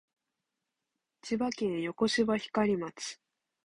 [1.21, 3.19] 千葉県横芝光町